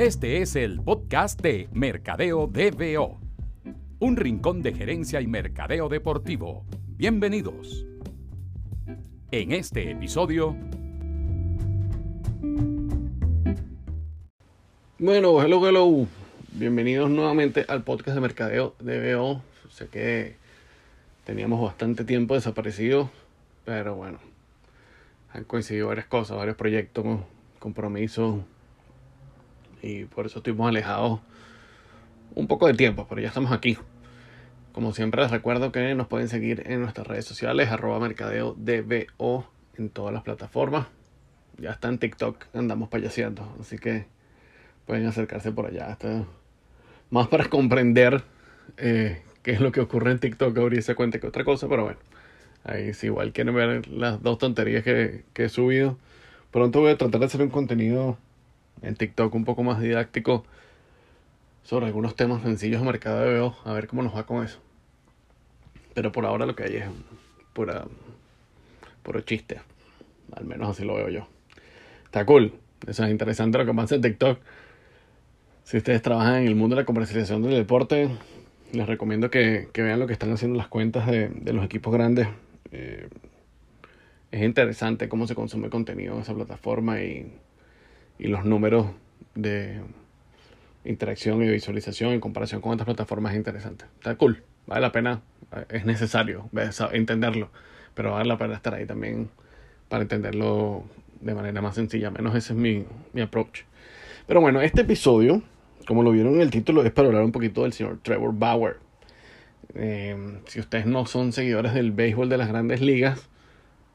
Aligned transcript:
Este 0.00 0.40
es 0.40 0.56
el 0.56 0.80
podcast 0.80 1.42
de 1.42 1.68
Mercadeo 1.74 2.46
DBO, 2.46 3.20
un 3.98 4.16
rincón 4.16 4.62
de 4.62 4.72
gerencia 4.72 5.20
y 5.20 5.26
mercadeo 5.26 5.90
deportivo. 5.90 6.64
Bienvenidos. 6.96 7.84
En 9.30 9.52
este 9.52 9.90
episodio... 9.90 10.56
Bueno, 14.98 15.42
hello, 15.42 15.68
hello. 15.68 16.06
Bienvenidos 16.52 17.10
nuevamente 17.10 17.66
al 17.68 17.84
podcast 17.84 18.14
de 18.14 18.22
Mercadeo 18.22 18.74
DBO. 18.78 19.42
Sé 19.68 19.88
que 19.88 20.36
teníamos 21.24 21.60
bastante 21.60 22.06
tiempo 22.06 22.32
desaparecido, 22.32 23.10
pero 23.66 23.96
bueno, 23.96 24.18
han 25.34 25.44
coincidido 25.44 25.88
varias 25.88 26.06
cosas, 26.06 26.38
varios 26.38 26.56
proyectos, 26.56 27.04
compromisos 27.58 28.36
y 29.82 30.04
por 30.04 30.26
eso 30.26 30.38
estuvimos 30.38 30.68
alejados 30.68 31.20
un 32.34 32.46
poco 32.46 32.66
de 32.66 32.74
tiempo, 32.74 33.06
pero 33.08 33.20
ya 33.20 33.28
estamos 33.28 33.52
aquí. 33.52 33.76
Como 34.72 34.92
siempre 34.92 35.22
les 35.22 35.30
recuerdo 35.30 35.72
que 35.72 35.94
nos 35.94 36.06
pueden 36.06 36.28
seguir 36.28 36.62
en 36.66 36.80
nuestras 36.80 37.06
redes 37.06 37.24
sociales, 37.24 37.70
arroba 37.70 37.98
mercadeo 37.98 38.54
DBO 38.56 39.46
en 39.76 39.90
todas 39.90 40.14
las 40.14 40.22
plataformas. 40.22 40.86
Ya 41.58 41.70
está 41.70 41.88
en 41.88 41.98
TikTok, 41.98 42.46
andamos 42.54 42.88
payaseando, 42.88 43.56
así 43.60 43.78
que 43.78 44.06
pueden 44.86 45.06
acercarse 45.06 45.50
por 45.52 45.66
allá. 45.66 45.98
Más 47.10 47.28
para 47.28 47.48
comprender 47.48 48.22
eh, 48.76 49.22
qué 49.42 49.50
es 49.52 49.60
lo 49.60 49.72
que 49.72 49.80
ocurre 49.80 50.12
en 50.12 50.20
TikTok, 50.20 50.56
abrirse 50.56 50.94
cuenta 50.94 51.18
que 51.18 51.26
otra 51.26 51.44
cosa, 51.44 51.68
pero 51.68 51.84
bueno. 51.84 51.98
Ahí 52.62 52.92
si 52.94 53.06
igual 53.06 53.32
quieren 53.32 53.54
ver 53.54 53.88
las 53.88 54.22
dos 54.22 54.38
tonterías 54.38 54.84
que 54.84 55.24
he 55.34 55.48
subido. 55.48 55.98
Pronto 56.50 56.80
voy 56.80 56.92
a 56.92 56.98
tratar 56.98 57.20
de 57.20 57.26
hacer 57.26 57.42
un 57.42 57.48
contenido 57.48 58.18
en 58.82 58.94
TikTok 58.94 59.34
un 59.34 59.44
poco 59.44 59.62
más 59.62 59.80
didáctico 59.80 60.44
sobre 61.62 61.86
algunos 61.86 62.16
temas 62.16 62.42
sencillos 62.42 62.80
de 62.80 62.86
mercado 62.86 63.20
de 63.20 63.32
veo, 63.32 63.56
a 63.64 63.72
ver 63.72 63.86
cómo 63.86 64.02
nos 64.02 64.14
va 64.14 64.26
con 64.26 64.44
eso. 64.44 64.58
Pero 65.94 66.12
por 66.12 66.26
ahora 66.26 66.46
lo 66.46 66.56
que 66.56 66.64
hay 66.64 66.76
es 66.76 66.86
pura, 67.52 67.84
puro 69.02 69.20
chiste, 69.20 69.60
al 70.32 70.44
menos 70.44 70.70
así 70.70 70.84
lo 70.84 70.94
veo 70.94 71.08
yo. 71.08 71.28
Está 72.04 72.24
cool, 72.24 72.54
eso 72.86 73.04
es 73.04 73.10
interesante 73.10 73.58
lo 73.58 73.66
que 73.66 73.74
pasa 73.74 73.94
en 73.94 74.02
TikTok. 74.02 74.38
Si 75.64 75.76
ustedes 75.76 76.02
trabajan 76.02 76.42
en 76.42 76.48
el 76.48 76.54
mundo 76.54 76.74
de 76.74 76.82
la 76.82 76.86
comercialización 76.86 77.42
del 77.42 77.52
deporte, 77.52 78.10
les 78.72 78.86
recomiendo 78.86 79.30
que, 79.30 79.68
que 79.72 79.82
vean 79.82 80.00
lo 80.00 80.06
que 80.06 80.12
están 80.12 80.32
haciendo 80.32 80.56
las 80.56 80.68
cuentas 80.68 81.06
de, 81.06 81.28
de 81.28 81.52
los 81.52 81.64
equipos 81.64 81.92
grandes. 81.92 82.28
Eh, 82.72 83.08
es 84.30 84.42
interesante 84.42 85.08
cómo 85.08 85.26
se 85.26 85.34
consume 85.34 85.70
contenido 85.70 86.14
en 86.14 86.20
esa 86.20 86.34
plataforma 86.34 87.00
y 87.02 87.32
y 88.20 88.28
los 88.28 88.44
números 88.44 88.86
de 89.34 89.80
interacción 90.84 91.42
y 91.42 91.48
visualización 91.48 92.12
en 92.12 92.20
comparación 92.20 92.60
con 92.60 92.72
otras 92.72 92.84
plataformas 92.84 93.32
es 93.32 93.38
interesante. 93.38 93.86
Está 93.94 94.14
cool, 94.16 94.42
vale 94.66 94.82
la 94.82 94.92
pena, 94.92 95.22
es 95.70 95.86
necesario 95.86 96.48
entenderlo, 96.92 97.50
pero 97.94 98.12
vale 98.12 98.26
la 98.26 98.36
pena 98.36 98.54
estar 98.54 98.74
ahí 98.74 98.84
también 98.84 99.30
para 99.88 100.02
entenderlo 100.02 100.84
de 101.20 101.34
manera 101.34 101.62
más 101.62 101.74
sencilla, 101.74 102.10
menos 102.10 102.34
ese 102.34 102.52
es 102.52 102.58
mi, 102.58 102.84
mi 103.14 103.22
approach. 103.22 103.62
Pero 104.26 104.42
bueno, 104.42 104.60
este 104.60 104.82
episodio, 104.82 105.42
como 105.86 106.02
lo 106.02 106.12
vieron 106.12 106.34
en 106.34 106.42
el 106.42 106.50
título, 106.50 106.84
es 106.84 106.92
para 106.92 107.08
hablar 107.08 107.24
un 107.24 107.32
poquito 107.32 107.62
del 107.62 107.72
señor 107.72 108.00
Trevor 108.02 108.34
Bauer. 108.34 108.76
Eh, 109.74 110.38
si 110.46 110.60
ustedes 110.60 110.84
no 110.84 111.06
son 111.06 111.32
seguidores 111.32 111.72
del 111.72 111.92
béisbol 111.92 112.28
de 112.28 112.36
las 112.36 112.48
grandes 112.48 112.82
ligas, 112.82 113.28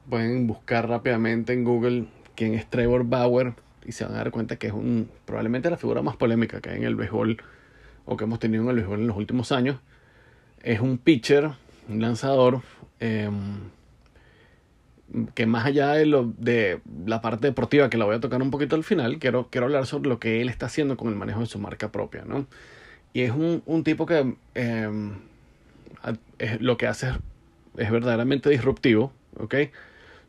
pueden 0.10 0.48
buscar 0.48 0.90
rápidamente 0.90 1.54
en 1.54 1.64
Google 1.64 2.06
quién 2.36 2.56
es 2.56 2.68
Trevor 2.68 3.06
Bauer 3.06 3.54
y 3.86 3.92
se 3.92 4.04
van 4.06 4.14
a 4.14 4.18
dar 4.18 4.32
cuenta 4.32 4.56
que 4.58 4.68
es 4.68 4.74
un 4.74 5.10
probablemente 5.26 5.70
la 5.70 5.78
figura 5.78 6.02
más 6.02 6.16
polémica 6.16 6.62
que 6.62 6.70
hay 6.70 6.78
en 6.78 6.84
el 6.84 6.96
béisbol 6.96 7.38
o 8.06 8.18
que 8.18 8.24
hemos 8.24 8.40
tenido 8.40 8.64
en 8.64 8.70
el 8.70 8.76
béisbol 8.76 9.00
en 9.00 9.08
los 9.08 9.18
últimos 9.18 9.52
años. 9.52 9.78
Es 10.64 10.80
un 10.80 10.98
pitcher, 10.98 11.52
un 11.88 12.02
lanzador 12.02 12.62
em, 13.00 13.70
que 15.34 15.46
más 15.46 15.66
allá 15.66 15.92
de, 15.94 16.06
lo, 16.06 16.34
de 16.38 16.82
la 17.06 17.22
parte 17.22 17.48
deportiva 17.48 17.90
que 17.90 17.98
la 17.98 18.06
voy 18.06 18.16
a 18.16 18.20
tocar 18.20 18.42
un 18.42 18.52
poquito 18.52 18.76
al 18.76 18.84
final, 18.84 19.20
quiero, 19.20 19.50
quiero 19.50 19.68
hablar 19.68 19.86
sobre 19.86 20.10
lo 20.10 20.20
que 20.20 20.42
él 20.42 20.50
está 20.50 20.66
haciendo 20.66 20.98
con 20.98 21.10
el 21.10 21.16
manejo 21.16 21.42
de 21.42 21.46
su 21.46 21.60
marca 21.60 21.92
propia. 21.92 22.24
¿no? 22.26 22.48
Y 23.14 23.22
es 23.22 23.32
un, 23.32 23.62
un 23.66 23.84
tipo 23.84 24.06
que 24.06 24.36
em, 24.56 25.14
es, 26.40 26.62
lo 26.62 26.78
que 26.78 26.88
hace 26.88 27.10
es, 27.10 27.16
es 27.78 27.92
verdaderamente 27.92 28.50
disruptivo, 28.50 29.12
¿ok? 29.38 29.56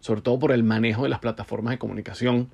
sobre 0.01 0.21
todo 0.21 0.39
por 0.39 0.53
el 0.53 0.63
manejo 0.63 1.05
de 1.05 1.09
las 1.09 1.19
plataformas 1.19 1.73
de 1.73 1.79
comunicación 1.79 2.51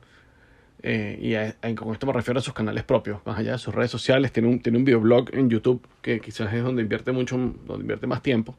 eh, 0.82 1.54
y 1.62 1.74
con 1.74 1.92
esto 1.92 2.06
me 2.06 2.12
refiero 2.12 2.40
a 2.40 2.42
sus 2.42 2.54
canales 2.54 2.82
propios, 2.82 3.20
más 3.24 3.38
allá 3.38 3.52
de 3.52 3.58
sus 3.58 3.74
redes 3.74 3.90
sociales. 3.90 4.32
Tiene 4.32 4.48
un, 4.48 4.60
tiene 4.60 4.78
un 4.78 4.84
videoblog 4.84 5.34
en 5.34 5.48
YouTube 5.48 5.86
que 6.00 6.20
quizás 6.20 6.52
es 6.52 6.62
donde 6.62 6.82
invierte 6.82 7.12
mucho, 7.12 7.36
donde 7.36 7.82
invierte 7.82 8.06
más 8.06 8.22
tiempo. 8.22 8.56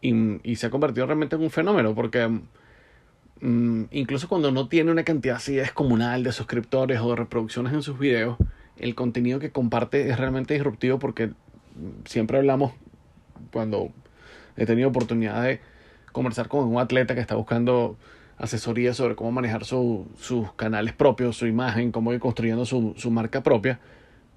Y, 0.00 0.40
y 0.42 0.56
se 0.56 0.66
ha 0.66 0.70
convertido 0.70 1.06
realmente 1.06 1.36
en 1.36 1.42
un 1.42 1.50
fenómeno 1.50 1.94
porque 1.94 2.28
mm, 3.40 3.84
incluso 3.92 4.28
cuando 4.28 4.50
no 4.50 4.68
tiene 4.68 4.90
una 4.90 5.04
cantidad 5.04 5.36
así 5.36 5.54
descomunal 5.54 6.24
de 6.24 6.32
suscriptores 6.32 7.00
o 7.00 7.10
de 7.10 7.16
reproducciones 7.16 7.72
en 7.72 7.82
sus 7.82 7.98
videos, 7.98 8.36
el 8.76 8.94
contenido 8.94 9.38
que 9.38 9.50
comparte 9.50 10.10
es 10.10 10.18
realmente 10.18 10.54
disruptivo 10.54 10.98
porque 10.98 11.30
siempre 12.04 12.38
hablamos 12.38 12.72
cuando 13.52 13.90
he 14.56 14.66
tenido 14.66 14.88
oportunidad 14.88 15.42
de 15.42 15.60
conversar 16.12 16.48
con 16.48 16.66
un 16.66 16.78
atleta 16.78 17.14
que 17.14 17.20
está 17.20 17.34
buscando 17.34 17.96
asesoría 18.38 18.94
sobre 18.94 19.14
cómo 19.14 19.32
manejar 19.32 19.64
sus 19.64 20.52
canales 20.56 20.94
propios, 20.94 21.36
su 21.36 21.46
imagen, 21.46 21.92
cómo 21.92 22.12
ir 22.12 22.20
construyendo 22.20 22.66
su, 22.66 22.94
su 22.96 23.10
marca 23.10 23.42
propia. 23.42 23.80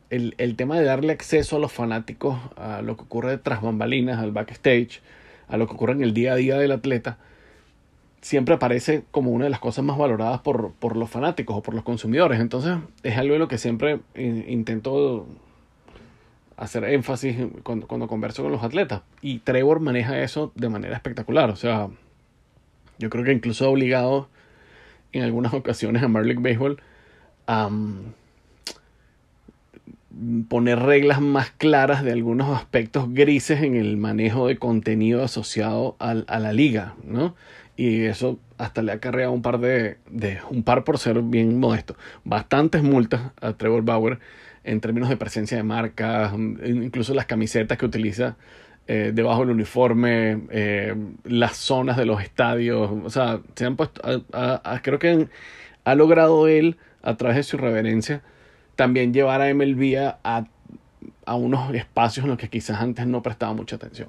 El, 0.09 0.35
el, 0.37 0.55
tema 0.55 0.79
de 0.79 0.85
darle 0.85 1.11
acceso 1.11 1.57
a 1.57 1.59
los 1.59 1.71
fanáticos 1.71 2.39
a 2.55 2.81
lo 2.81 2.95
que 2.95 3.03
ocurre 3.03 3.37
tras 3.37 3.61
bambalinas, 3.61 4.19
al 4.19 4.31
backstage, 4.31 5.01
a 5.49 5.57
lo 5.57 5.67
que 5.67 5.73
ocurre 5.73 5.93
en 5.93 6.01
el 6.01 6.13
día 6.13 6.33
a 6.33 6.35
día 6.35 6.57
del 6.57 6.71
atleta, 6.71 7.17
siempre 8.21 8.55
aparece 8.55 9.03
como 9.11 9.31
una 9.31 9.45
de 9.45 9.49
las 9.49 9.59
cosas 9.59 9.83
más 9.83 9.97
valoradas 9.97 10.41
por, 10.41 10.71
por 10.73 10.95
los 10.95 11.09
fanáticos 11.09 11.57
o 11.57 11.61
por 11.61 11.73
los 11.73 11.83
consumidores. 11.83 12.39
Entonces 12.39 12.77
es 13.03 13.17
algo 13.17 13.33
en 13.33 13.39
lo 13.39 13.47
que 13.47 13.57
siempre 13.57 13.99
intento 14.15 15.27
hacer 16.55 16.85
énfasis 16.85 17.37
cuando, 17.63 17.87
cuando 17.87 18.07
converso 18.07 18.43
con 18.43 18.51
los 18.51 18.63
atletas. 18.63 19.01
Y 19.21 19.39
Trevor 19.39 19.79
maneja 19.79 20.19
eso 20.21 20.51
de 20.55 20.69
manera 20.69 20.95
espectacular. 20.95 21.49
O 21.49 21.55
sea, 21.55 21.89
yo 22.99 23.09
creo 23.09 23.23
que 23.23 23.31
incluso 23.31 23.65
ha 23.65 23.69
obligado 23.69 24.29
en 25.11 25.23
algunas 25.23 25.53
ocasiones 25.53 26.03
a 26.03 26.07
Major 26.07 26.41
Baseball 26.41 26.81
a 27.45 27.69
mm, 27.69 28.13
poner 30.49 30.79
reglas 30.79 31.21
más 31.21 31.51
claras 31.51 32.03
de 32.03 32.11
algunos 32.11 32.55
aspectos 32.55 33.13
grises 33.13 33.61
en 33.61 33.75
el 33.75 33.97
manejo 33.97 34.47
de 34.47 34.57
contenido 34.57 35.23
asociado 35.23 35.95
a, 35.99 36.11
a 36.11 36.39
la 36.39 36.53
liga, 36.53 36.95
¿no? 37.03 37.35
Y 37.75 38.05
eso 38.05 38.39
hasta 38.57 38.81
le 38.81 38.91
ha 38.91 38.95
acarreado 38.95 39.31
un 39.31 39.43
par 39.43 39.59
de, 39.59 39.97
de, 40.09 40.39
un 40.49 40.63
par 40.63 40.83
por 40.83 40.97
ser 40.97 41.21
bien 41.21 41.59
modesto, 41.59 41.95
bastantes 42.23 42.81
multas 42.81 43.31
a 43.39 43.53
Trevor 43.53 43.83
Bauer 43.83 44.19
en 44.63 44.81
términos 44.81 45.09
de 45.09 45.17
presencia 45.17 45.57
de 45.57 45.63
marca, 45.63 46.33
incluso 46.35 47.13
las 47.13 47.27
camisetas 47.27 47.77
que 47.77 47.85
utiliza 47.85 48.35
eh, 48.89 49.11
debajo 49.13 49.41
del 49.41 49.49
uniforme, 49.49 50.43
eh, 50.49 50.95
las 51.25 51.57
zonas 51.57 51.97
de 51.97 52.05
los 52.05 52.21
estadios, 52.21 52.89
o 53.03 53.09
sea, 53.09 53.41
se 53.53 53.65
han 53.65 53.75
puesto, 53.75 54.01
creo 54.81 54.97
que 54.97 55.27
ha 55.83 55.95
logrado 55.95 56.47
él, 56.47 56.77
a 57.01 57.17
través 57.17 57.35
de 57.35 57.43
su 57.43 57.57
reverencia, 57.57 58.21
también 58.77 59.13
llevar 59.13 59.41
a 59.41 59.53
MLB 59.53 59.97
a, 59.97 60.47
a 61.25 61.35
unos 61.35 61.73
espacios 61.75 62.23
en 62.23 62.29
los 62.29 62.37
que 62.37 62.49
quizás 62.49 62.79
antes 62.79 63.05
no 63.07 63.21
prestaba 63.21 63.53
mucha 63.53 63.75
atención. 63.75 64.07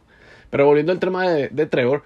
Pero 0.48 0.66
volviendo 0.66 0.92
al 0.92 1.00
tema 1.00 1.28
de, 1.28 1.48
de 1.48 1.66
Trevor, 1.66 2.04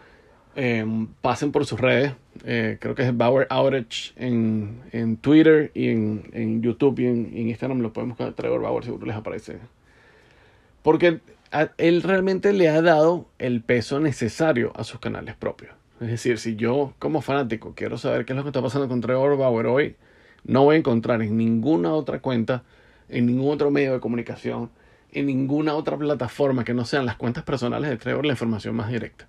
eh, 0.57 0.87
pasen 1.21 1.53
por 1.53 1.67
sus 1.67 1.79
redes, 1.79 2.15
creo 2.43 2.95
que 2.95 3.03
es 3.03 3.15
Bauer 3.15 3.47
Outage 3.51 4.13
en, 4.17 4.81
en 4.93 5.19
Twitter 5.19 5.71
y 5.75 5.91
en, 5.91 6.25
en 6.33 6.63
YouTube 6.63 7.01
y 7.01 7.07
en, 7.07 7.31
en 7.35 7.49
Instagram, 7.49 7.81
lo 7.81 7.93
podemos 7.93 8.17
buscar 8.17 8.35
Trevor 8.35 8.63
Bauer, 8.63 8.83
seguro 8.83 9.07
les 9.07 9.17
aparece. 9.17 9.59
Porque 10.83 11.21
él 11.77 12.03
realmente 12.03 12.53
le 12.53 12.69
ha 12.69 12.81
dado 12.83 13.29
el 13.39 13.63
peso 13.63 14.01
necesario 14.01 14.73
a 14.77 14.85
sus 14.85 15.01
canales 15.01 15.35
propios. 15.37 15.73
Es 16.01 16.09
decir, 16.09 16.39
si 16.39 16.57
yo 16.57 16.95
como 16.99 17.21
fanático 17.21 17.75
quiero 17.77 17.97
saber 17.99 18.25
qué 18.25 18.33
es 18.33 18.37
lo 18.37 18.43
que 18.43 18.49
está 18.49 18.63
pasando 18.63 18.89
con 18.89 19.01
Trevor 19.01 19.37
Bauer 19.37 19.67
hoy, 19.67 19.97
no 20.45 20.65
voy 20.65 20.77
a 20.77 20.79
encontrar 20.79 21.23
en 21.23 21.37
ninguna 21.37 21.93
otra 21.93 22.21
cuenta, 22.21 22.65
en 23.09 23.27
ningún 23.27 23.53
otro 23.53 23.71
medio 23.71 23.93
de 23.93 24.01
comunicación, 24.01 24.71
en 25.13 25.27
ninguna 25.27 25.75
otra 25.75 25.97
plataforma 25.97 26.65
que 26.65 26.75
no 26.75 26.85
sean 26.85 27.07
las 27.07 27.17
cuentas 27.17 27.45
personales 27.45 27.91
de 27.91 27.99
Trevor 27.99 28.27
la 28.27 28.33
información 28.33 28.75
más 28.75 28.91
directa. 28.91 29.29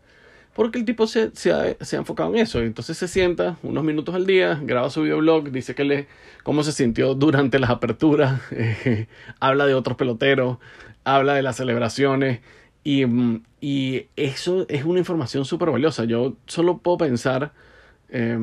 Porque 0.53 0.77
el 0.77 0.85
tipo 0.85 1.07
se, 1.07 1.31
se, 1.35 1.51
ha, 1.51 1.75
se 1.81 1.95
ha, 1.95 1.99
enfocado 1.99 2.29
en 2.29 2.37
eso. 2.37 2.59
Entonces 2.59 2.97
se 2.97 3.07
sienta 3.07 3.57
unos 3.63 3.83
minutos 3.83 4.13
al 4.13 4.27
día, 4.27 4.59
graba 4.63 4.89
su 4.89 5.01
videoblog, 5.01 5.51
dice 5.51 5.73
que 5.73 5.83
le, 5.83 6.07
cómo 6.43 6.63
se 6.63 6.71
sintió 6.71 7.15
durante 7.15 7.57
las 7.57 7.71
aperturas, 7.71 8.39
eh, 8.51 9.07
habla 9.39 9.65
de 9.65 9.73
otros 9.73 9.97
peloteros, 9.97 10.57
habla 11.03 11.33
de 11.33 11.41
las 11.41 11.55
celebraciones 11.55 12.41
y, 12.83 13.05
mm, 13.05 13.43
y 13.61 14.07
eso 14.15 14.65
es 14.69 14.85
una 14.85 14.99
información 14.99 15.45
súper 15.45 15.71
valiosa. 15.71 16.03
Yo 16.05 16.35
solo 16.45 16.77
puedo 16.77 16.97
pensar, 16.99 17.53
eh, 18.09 18.37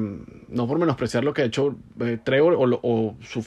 no 0.49 0.67
por 0.67 0.79
menospreciar 0.79 1.23
lo 1.23 1.33
que 1.33 1.43
ha 1.43 1.45
hecho 1.45 1.77
eh, 2.01 2.19
Trevor 2.23 2.55
o, 2.55 2.81
o, 2.83 3.17
su, 3.23 3.45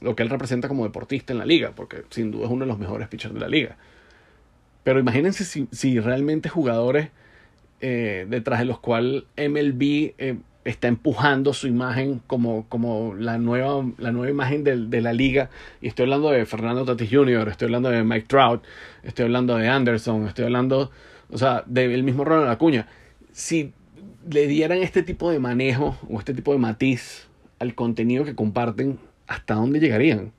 lo 0.00 0.14
que 0.14 0.22
él 0.22 0.28
representa 0.28 0.68
como 0.68 0.84
deportista 0.84 1.32
en 1.32 1.38
la 1.38 1.46
liga, 1.46 1.72
porque 1.74 2.04
sin 2.10 2.30
duda 2.30 2.44
es 2.44 2.50
uno 2.50 2.64
de 2.64 2.68
los 2.68 2.78
mejores 2.78 3.08
pitchers 3.08 3.32
de 3.32 3.40
la 3.40 3.48
liga. 3.48 3.76
Pero 4.84 5.00
imagínense 5.00 5.44
si, 5.44 5.68
si 5.70 6.00
realmente 6.00 6.48
jugadores 6.48 7.10
eh, 7.80 8.26
detrás 8.28 8.58
de 8.60 8.64
los 8.64 8.78
cuales 8.78 9.24
MLB 9.36 10.14
eh, 10.18 10.36
está 10.64 10.88
empujando 10.88 11.52
su 11.52 11.66
imagen 11.66 12.20
como, 12.26 12.66
como 12.68 13.14
la, 13.14 13.38
nueva, 13.38 13.84
la 13.98 14.12
nueva 14.12 14.30
imagen 14.30 14.64
de, 14.64 14.76
de, 14.86 15.00
la 15.00 15.12
liga. 15.12 15.50
Y 15.80 15.88
estoy 15.88 16.04
hablando 16.04 16.30
de 16.30 16.44
Fernando 16.44 16.84
Tatis 16.84 17.10
Jr., 17.10 17.48
estoy 17.48 17.66
hablando 17.66 17.90
de 17.90 18.02
Mike 18.04 18.26
Trout, 18.28 18.62
estoy 19.02 19.24
hablando 19.24 19.56
de 19.56 19.68
Anderson, 19.68 20.26
estoy 20.26 20.44
hablando, 20.44 20.90
o 21.30 21.38
sea, 21.38 21.62
del 21.66 22.02
mismo 22.02 22.24
Ronald 22.24 22.50
Acuña. 22.50 22.86
Si 23.32 23.72
le 24.30 24.46
dieran 24.46 24.78
este 24.78 25.02
tipo 25.02 25.30
de 25.30 25.38
manejo 25.38 25.96
o 26.08 26.18
este 26.18 26.34
tipo 26.34 26.52
de 26.52 26.58
matiz 26.58 27.28
al 27.58 27.74
contenido 27.74 28.24
que 28.24 28.34
comparten, 28.34 28.98
¿hasta 29.26 29.54
dónde 29.54 29.80
llegarían? 29.80 30.32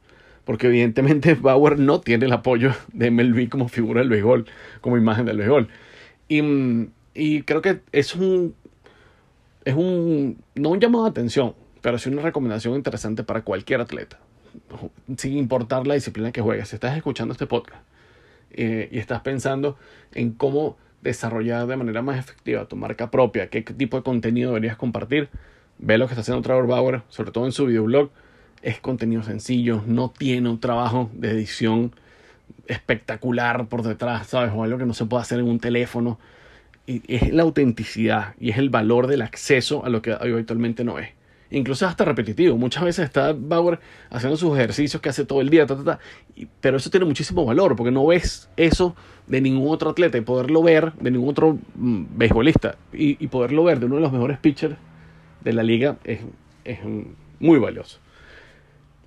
Porque 0.46 0.68
evidentemente 0.68 1.34
Bauer 1.42 1.80
no 1.80 2.02
tiene 2.02 2.26
el 2.26 2.34
apoyo 2.34 2.74
de 2.94 3.12
MLB 3.12 3.50
como 3.50 3.68
figura 3.68 4.02
del 4.02 4.10
béisbol, 4.10 4.46
como 4.82 4.98
imagen 4.98 5.26
del 5.26 5.38
béisbol. 5.38 5.70
Y, 6.28 6.42
y 7.14 7.44
creo 7.44 7.62
que 7.62 7.82
es 7.92 8.16
un, 8.16 8.56
es 9.66 9.76
un, 9.76 10.42
no 10.56 10.70
un 10.70 10.80
llamado 10.80 11.06
de 11.06 11.12
atención, 11.12 11.56
pero 11.82 11.98
sí 11.98 12.10
una 12.10 12.22
recomendación 12.22 12.76
interesante 12.76 13.24
para 13.24 13.44
cualquier 13.44 13.82
atleta, 13.82 14.20
sin 15.18 15.38
importar 15.38 15.88
la 15.88 15.96
disciplina 15.96 16.32
que 16.32 16.42
juegues. 16.42 16.70
Si 16.70 16.76
estás 16.76 16.96
escuchando 16.96 17.32
este 17.34 17.48
podcast 17.48 17.84
eh, 18.52 18.90
y 18.92 19.00
estás 19.00 19.22
pensando 19.22 19.78
en 20.14 20.32
cómo 20.32 20.78
desarrollar 21.02 21.66
de 21.68 21.78
manera 21.78 22.02
más 22.02 22.20
efectiva 22.20 22.66
tu 22.66 22.76
marca 22.76 23.10
propia, 23.10 23.50
qué 23.50 23.62
tipo 23.62 23.98
de 23.98 24.04
contenido 24.04 24.50
deberías 24.50 24.78
compartir, 24.78 25.30
ve 25.78 25.98
lo 25.98 26.08
que 26.08 26.14
está 26.14 26.22
haciendo 26.22 26.42
Trevor 26.42 26.68
Bauer, 26.68 27.02
sobre 27.10 27.32
todo 27.32 27.46
en 27.46 27.52
su 27.52 27.66
videoblog. 27.66 28.12
Es 28.62 28.80
contenido 28.82 29.24
sencillo, 29.24 29.82
no 29.88 30.10
tiene 30.10 30.50
un 30.50 30.60
trabajo 30.60 31.10
de 31.14 31.32
edición 31.32 31.94
espectacular 32.68 33.68
por 33.68 33.84
detrás, 33.84 34.28
¿sabes? 34.28 34.52
O 34.54 34.64
algo 34.64 34.78
que 34.78 34.86
no 34.86 34.94
se 34.94 35.06
puede 35.06 35.22
hacer 35.22 35.40
en 35.40 35.48
un 35.48 35.60
teléfono. 35.60 36.20
Y 36.90 37.04
es 37.08 37.32
la 37.32 37.44
autenticidad 37.44 38.34
y 38.40 38.50
es 38.50 38.58
el 38.58 38.72
valor 38.72 39.06
del 39.06 39.22
acceso 39.22 39.86
a 39.86 39.90
lo 39.90 40.02
que 40.02 40.12
habitualmente 40.12 40.84
no 40.84 40.98
es. 40.98 41.10
Incluso 41.52 41.86
hasta 41.86 42.04
repetitivo. 42.04 42.58
Muchas 42.58 42.84
veces 42.84 43.06
está 43.06 43.36
Bauer 43.38 43.80
haciendo 44.10 44.38
sus 44.38 44.58
ejercicios 44.58 45.00
que 45.00 45.10
hace 45.10 45.24
todo 45.24 45.42
el 45.42 45.52
día, 45.52 45.68
pero 46.62 46.78
eso 46.78 46.90
tiene 46.90 47.06
muchísimo 47.06 47.46
valor 47.46 47.76
porque 47.76 47.92
no 47.92 48.08
ves 48.08 48.50
eso 48.58 48.96
de 49.28 49.40
ningún 49.40 49.72
otro 49.72 49.92
atleta 49.92 50.18
y 50.18 50.22
poderlo 50.22 50.64
ver 50.64 50.94
de 50.94 51.12
ningún 51.12 51.30
otro 51.30 51.60
mm, 51.76 52.06
beisbolista 52.18 52.76
y, 52.92 53.24
y, 53.24 53.28
poderlo 53.28 53.66
ver 53.66 53.80
de 53.80 53.86
uno 53.86 53.98
de 53.98 54.02
los 54.02 54.12
mejores 54.12 54.40
pitchers 54.40 54.76
de 55.42 55.54
la 55.54 55.62
liga 55.62 55.98
es, 56.06 56.22
es 56.66 56.80
muy 57.40 57.60
valioso. 57.60 58.00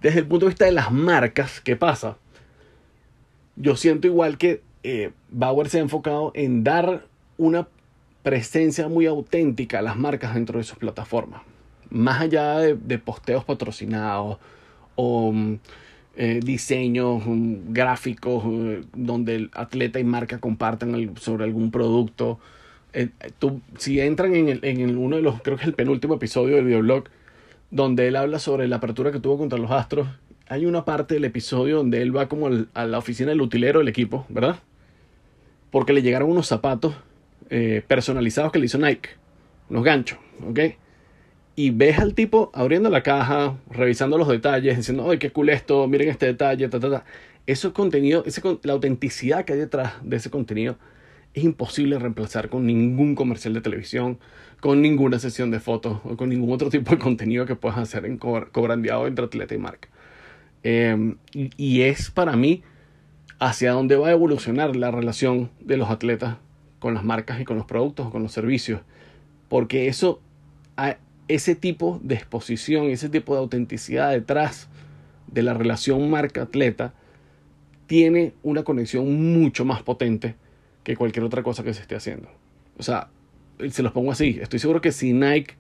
Desde 0.01 0.21
el 0.21 0.27
punto 0.27 0.47
de 0.47 0.51
vista 0.51 0.67
de 0.67 0.73
las 0.73 0.93
marcas, 0.93 1.61
¿qué 1.61 1.75
pasa? 1.75 2.17
Yo 3.57 3.75
siento 3.75 4.07
igual 4.07 4.39
que 4.39 4.63
eh, 4.85 5.11
Bauer 5.31 5.69
se 5.69 5.79
ha 5.79 5.81
enfocado 5.81 6.31
en 6.37 6.63
dar 6.63 7.07
una 7.43 7.67
presencia 8.23 8.89
muy 8.89 9.07
auténtica 9.07 9.81
a 9.81 9.83
las 9.83 9.97
marcas 9.97 10.35
dentro 10.35 10.59
de 10.59 10.65
sus 10.65 10.79
plataformas. 10.79 11.43
Más 11.91 12.21
allá 12.21 12.59
de, 12.59 12.99
posteos 12.99 13.45
patrocinados 13.45 14.39
o 14.95 15.35
eh, 16.17 16.41
diseños 16.43 17.27
um, 17.27 17.73
gráficos 17.73 18.45
uh, 18.45 18.85
donde 18.95 19.35
el 19.35 19.51
atleta 19.55 19.99
y 19.99 20.05
marca 20.05 20.39
compartan 20.39 21.15
sobre 21.17 21.45
algún 21.45 21.71
producto. 21.71 22.39
Eh, 22.93 23.09
tú, 23.39 23.61
si 23.77 24.01
entran 24.01 24.35
en, 24.37 24.49
el, 24.49 24.61
en 24.63 24.97
uno 24.97 25.17
de 25.17 25.23
los, 25.23 25.43
creo 25.43 25.57
que 25.57 25.63
es 25.63 25.69
el 25.69 25.75
penúltimo 25.75 26.15
episodio 26.15 26.57
del 26.57 26.67
videoblog, 26.67 27.05
donde 27.71 28.07
él 28.09 28.17
habla 28.17 28.39
sobre 28.39 28.69
la 28.69 28.77
apertura 28.77 29.11
que 29.11 29.21
tuvo 29.21 29.37
contra 29.37 29.59
los 29.59 29.71
Astros, 29.71 30.07
hay 30.49 30.67
una 30.67 30.85
parte 30.85 31.15
del 31.15 31.25
episodio 31.25 31.79
donde 31.79 32.03
él 32.03 32.15
va 32.15 32.29
como 32.29 32.51
a 32.75 32.87
la 32.87 32.99
oficina 32.99 33.31
del 33.31 33.41
utilero 33.41 33.79
del 33.81 33.89
equipo, 33.89 34.27
¿verdad? 34.29 34.57
Porque 35.71 35.95
le 35.95 36.03
llegaron 36.03 36.31
unos 36.31 36.47
zapatos 36.47 36.95
eh, 37.53 37.85
personalizados 37.87 38.51
que 38.51 38.59
le 38.59 38.67
hizo 38.67 38.79
Nike, 38.79 39.11
unos 39.69 39.85
ganchos, 39.85 40.19
¿ok? 40.49 40.59
y 41.55 41.71
ves 41.71 41.99
al 41.99 42.15
tipo 42.15 42.51
abriendo 42.55 42.89
la 42.91 43.03
caja, 43.03 43.59
revisando 43.71 44.17
los 44.19 44.29
detalles, 44.29 44.77
diciendo, 44.77 45.11
¡ay, 45.11 45.19
qué 45.19 45.31
cool 45.31 45.51
esto! 45.51 45.87
Miren 45.87 46.09
este 46.09 46.27
detalle, 46.27 46.69
ta, 46.69 46.81
ta, 46.81 46.91
ta. 46.91 47.05
Eso 47.47 47.75
contenido, 47.75 48.23
ese, 48.25 48.41
la 48.63 48.73
autenticidad 48.73 49.45
que 49.45 49.55
hay 49.55 49.59
detrás 49.59 49.95
de 50.03 50.17
ese 50.17 50.31
contenido 50.31 50.79
es 51.35 51.45
imposible 51.45 51.99
reemplazar 51.99 52.49
con 52.49 52.67
ningún 52.67 53.15
comercial 53.15 53.55
de 53.55 53.61
televisión, 53.61 54.19
con 54.61 54.81
ninguna 54.81 55.19
sesión 55.19 55.51
de 55.51 55.61
fotos 55.61 56.01
o 56.05 56.17
con 56.17 56.29
ningún 56.29 56.53
otro 56.53 56.71
tipo 56.71 56.93
de 56.93 56.99
contenido 56.99 57.47
que 57.47 57.57
puedas 57.57 57.79
hacer 57.79 58.07
en 58.07 58.17
cobrandeado 58.17 59.07
entre 59.07 59.25
atleta 59.25 59.55
y 59.55 59.59
marca. 59.59 59.89
Y, 60.63 61.51
y 61.57 61.83
es 61.83 62.11
para 62.11 62.37
mí 62.37 62.63
hacia 63.41 63.73
dónde 63.73 63.97
va 63.97 64.09
a 64.09 64.13
evolucionar 64.13 64.77
la 64.77 64.91
relación 64.91 65.51
de 65.61 65.77
los 65.77 65.91
atletas 65.91 66.37
con 66.83 66.95
las 66.95 67.05
marcas 67.05 67.41
y 67.41 67.45
con 67.45 67.57
los 67.57 67.65
productos 67.65 68.09
o 68.09 68.11
con 68.11 68.25
los 68.25 68.33
servicios. 68.33 68.81
Porque 69.49 69.87
eso 69.87 70.21
ese 71.29 71.55
tipo 71.55 72.01
de 72.03 72.17
exposición, 72.17 72.87
ese 72.87 73.09
tipo 73.09 73.35
de 73.35 73.41
autenticidad 73.41 74.11
detrás 74.11 74.69
de 75.29 75.43
la 75.43 75.55
relación 75.55 76.11
marca-atleta 76.11 76.93
tiene 77.87 78.35
una 78.43 78.65
conexión 78.65 79.33
mucho 79.33 79.65
más 79.65 79.83
potente 79.83 80.35
que 80.83 80.97
cualquier 80.97 81.25
otra 81.25 81.45
cosa 81.45 81.63
que 81.63 81.73
se 81.73 81.83
esté 81.83 81.95
haciendo. 81.95 82.29
O 82.77 82.83
sea, 82.83 83.09
se 83.71 83.83
los 83.85 83.93
pongo 83.93 84.11
así, 84.11 84.39
estoy 84.43 84.59
seguro 84.59 84.81
que 84.81 84.91
si 84.91 85.13
Nike 85.13 85.55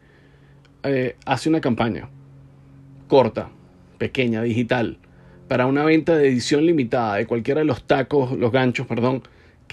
eh, 0.82 1.14
hace 1.24 1.48
una 1.48 1.60
campaña 1.60 2.08
corta, 3.06 3.50
pequeña, 3.98 4.42
digital, 4.42 4.98
para 5.46 5.66
una 5.66 5.84
venta 5.84 6.16
de 6.16 6.28
edición 6.28 6.66
limitada 6.66 7.16
de 7.16 7.26
cualquiera 7.26 7.60
de 7.60 7.66
los 7.66 7.84
tacos, 7.84 8.32
los 8.32 8.50
ganchos, 8.50 8.86
perdón, 8.86 9.22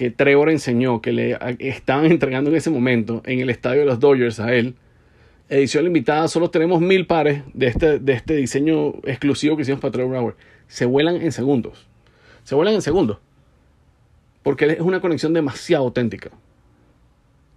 que 0.00 0.10
Trevor 0.10 0.48
enseñó 0.48 1.02
que 1.02 1.12
le 1.12 1.36
estaban 1.58 2.06
entregando 2.06 2.48
en 2.48 2.56
ese 2.56 2.70
momento 2.70 3.20
en 3.26 3.40
el 3.40 3.50
estadio 3.50 3.80
de 3.80 3.86
los 3.86 4.00
Dodgers 4.00 4.40
a 4.40 4.54
él, 4.54 4.74
edición 5.50 5.84
limitada, 5.84 6.26
solo 6.26 6.48
tenemos 6.48 6.80
mil 6.80 7.06
pares 7.06 7.42
de 7.52 7.66
este, 7.66 7.98
de 7.98 8.14
este 8.14 8.34
diseño 8.36 8.94
exclusivo 9.04 9.56
que 9.56 9.62
hicimos 9.62 9.78
para 9.78 9.92
Trevor 9.92 10.14
Bauer. 10.14 10.36
Se 10.68 10.86
vuelan 10.86 11.16
en 11.16 11.32
segundos. 11.32 11.86
Se 12.44 12.54
vuelan 12.54 12.72
en 12.72 12.80
segundos. 12.80 13.18
Porque 14.42 14.64
es 14.64 14.80
una 14.80 15.02
conexión 15.02 15.34
demasiado 15.34 15.84
auténtica. 15.84 16.30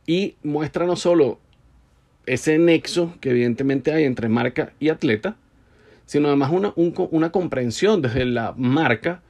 Y 0.06 0.36
muestra 0.44 0.86
no 0.86 0.98
solo 0.98 1.40
ese 2.26 2.58
nexo 2.58 3.14
que 3.22 3.30
evidentemente 3.30 3.94
hay 3.94 4.04
entre 4.04 4.28
marca 4.28 4.74
y 4.82 4.90
atleta, 4.90 5.38
sino 6.06 6.28
además 6.28 6.52
una, 6.52 6.74
una 6.76 7.32
comprensión 7.32 8.02
desde 8.02 8.26
la 8.26 8.54
marca 8.58 9.23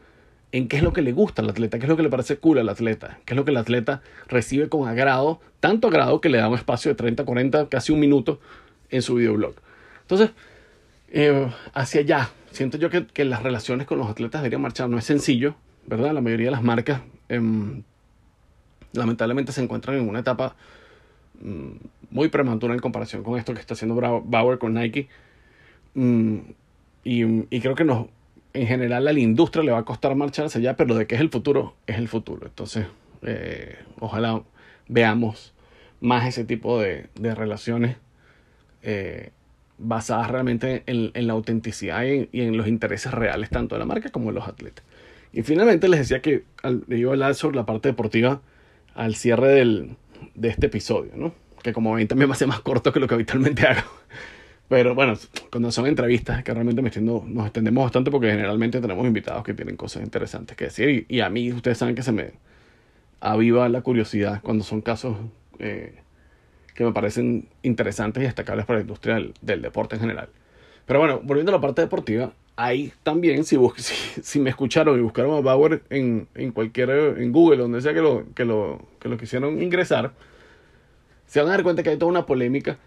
en 0.53 0.67
qué 0.67 0.77
es 0.77 0.83
lo 0.83 0.93
que 0.93 1.01
le 1.01 1.11
gusta 1.11 1.41
al 1.41 1.49
atleta, 1.49 1.79
qué 1.79 1.85
es 1.85 1.89
lo 1.89 1.97
que 1.97 2.03
le 2.03 2.09
parece 2.09 2.37
cool 2.37 2.59
al 2.59 2.69
atleta, 2.69 3.17
qué 3.25 3.33
es 3.33 3.35
lo 3.35 3.43
que 3.43 3.49
el 3.49 3.57
atleta 3.57 4.03
recibe 4.27 4.69
con 4.69 4.87
agrado, 4.87 5.41
tanto 5.59 5.87
agrado 5.87 6.21
que 6.21 6.29
le 6.29 6.37
da 6.37 6.47
un 6.47 6.53
espacio 6.53 6.91
de 6.91 6.95
30, 6.95 7.25
40, 7.25 7.69
casi 7.69 7.91
un 7.91 7.99
minuto 7.99 8.39
en 8.91 9.01
su 9.01 9.15
videoblog. 9.15 9.55
Entonces, 10.01 10.29
eh, 11.11 11.51
hacia 11.73 12.01
allá, 12.01 12.29
siento 12.51 12.77
yo 12.77 12.91
que, 12.91 13.07
que, 13.07 13.25
las 13.25 13.41
relaciones 13.41 13.87
con 13.87 13.97
los 13.97 14.07
atletas 14.07 14.43
deberían 14.43 14.61
marchar. 14.61 14.87
No 14.89 14.99
es 14.99 15.05
sencillo, 15.05 15.55
¿verdad? 15.87 16.13
La 16.13 16.21
mayoría 16.21 16.47
de 16.47 16.51
las 16.51 16.63
marcas 16.63 17.01
eh, 17.29 17.41
lamentablemente 18.93 19.51
se 19.53 19.63
encuentran 19.63 19.97
en 19.97 20.07
una 20.07 20.19
etapa 20.19 20.55
mm, 21.41 21.71
muy 22.11 22.27
prematura 22.27 22.75
en 22.75 22.79
comparación 22.79 23.23
con 23.23 23.39
esto 23.39 23.55
que 23.55 23.59
está 23.59 23.73
haciendo 23.73 23.95
Bauer 23.95 24.59
con 24.59 24.75
Nike. 24.75 25.07
Mm, 25.95 26.37
y, 27.03 27.23
y 27.55 27.59
creo 27.59 27.73
que 27.73 27.85
nos 27.85 28.05
en 28.53 28.67
general 28.67 29.07
a 29.07 29.13
la 29.13 29.19
industria 29.19 29.63
le 29.63 29.71
va 29.71 29.79
a 29.79 29.85
costar 29.85 30.15
marcharse 30.15 30.59
allá, 30.59 30.75
pero 30.75 30.95
de 30.95 31.07
qué 31.07 31.15
es 31.15 31.21
el 31.21 31.29
futuro, 31.29 31.75
es 31.87 31.97
el 31.97 32.07
futuro. 32.07 32.45
Entonces, 32.45 32.85
eh, 33.23 33.77
ojalá 33.99 34.43
veamos 34.87 35.53
más 36.01 36.27
ese 36.27 36.43
tipo 36.43 36.79
de, 36.79 37.07
relaciones 37.15 37.97
eh, 38.83 39.31
basadas 39.77 40.29
realmente 40.29 40.83
en, 40.85 41.27
la 41.27 41.33
autenticidad 41.33 42.03
y, 42.03 42.29
en 42.31 42.57
los 42.57 42.67
intereses 42.67 43.11
reales 43.11 43.49
tanto 43.49 43.75
de 43.75 43.79
la 43.79 43.85
marca 43.85 44.09
como 44.09 44.27
de 44.27 44.33
los 44.33 44.47
atletas. 44.47 44.85
Y 45.31 45.41
finalmente 45.41 45.87
les 45.87 46.01
decía 46.01 46.21
que 46.21 46.43
al, 46.61 46.83
iba 46.89 47.09
a 47.09 47.13
hablar 47.13 47.35
sobre 47.35 47.55
la 47.55 47.65
parte 47.65 47.89
deportiva 47.89 48.41
al 48.93 49.15
cierre 49.15 49.47
del, 49.47 49.95
de 50.35 50.49
este 50.49 50.67
episodio, 50.67 51.13
¿no? 51.15 51.33
que 51.63 51.73
como 51.73 51.93
ven 51.93 52.07
también 52.07 52.29
me 52.29 52.33
hace 52.33 52.45
más 52.45 52.59
corto 52.59 52.93
que 52.93 52.99
lo 52.99 53.07
que 53.07 53.15
habitualmente 53.15 53.65
hago. 53.65 53.89
Pero 54.69 54.95
bueno, 54.95 55.13
cuando 55.51 55.71
son 55.71 55.87
entrevistas 55.87 56.43
que 56.43 56.53
realmente 56.53 56.81
me 56.81 56.87
extiendo, 56.87 57.23
nos 57.27 57.45
extendemos 57.45 57.83
bastante 57.83 58.09
porque 58.09 58.31
generalmente 58.31 58.79
tenemos 58.79 59.05
invitados 59.05 59.43
que 59.43 59.53
tienen 59.53 59.75
cosas 59.75 60.03
interesantes 60.03 60.55
que 60.55 60.65
decir. 60.65 61.05
Y, 61.09 61.19
a 61.19 61.29
mí 61.29 61.51
ustedes 61.51 61.77
saben 61.77 61.95
que 61.95 62.03
se 62.03 62.11
me 62.11 62.31
aviva 63.19 63.67
la 63.69 63.81
curiosidad 63.81 64.41
cuando 64.41 64.63
son 64.63 64.81
casos 64.81 65.17
eh, 65.59 65.95
que 66.73 66.83
me 66.83 66.91
parecen 66.91 67.47
interesantes 67.61 68.23
y 68.23 68.25
destacables 68.25 68.65
para 68.65 68.79
la 68.79 68.81
industria 68.81 69.21
del, 69.41 69.61
deporte 69.61 69.95
en 69.95 70.01
general. 70.01 70.29
Pero 70.85 70.99
bueno, 70.99 71.21
volviendo 71.23 71.51
a 71.51 71.55
la 71.55 71.61
parte 71.61 71.81
deportiva, 71.81 72.33
ahí 72.55 72.91
también, 73.03 73.43
si, 73.43 73.57
si, 73.77 74.21
si 74.21 74.39
me 74.39 74.49
escucharon 74.49 74.97
y 74.97 75.01
buscaron 75.01 75.37
a 75.37 75.41
Bauer 75.41 75.83
en, 75.89 76.27
en 76.35 76.51
cualquier, 76.51 76.89
en 76.89 77.31
Google, 77.31 77.57
donde 77.57 77.81
sea 77.81 77.93
que 77.93 78.01
lo, 78.01 78.25
que, 78.33 78.45
lo, 78.45 78.87
que 78.99 79.09
lo 79.09 79.17
quisieron 79.17 79.61
ingresar, 79.61 80.13
se 81.25 81.39
van 81.39 81.49
a 81.49 81.51
dar 81.51 81.63
cuenta 81.63 81.83
que 81.83 81.89
hay 81.89 81.97
toda 81.97 82.11
una 82.11 82.25
polémica 82.25 82.77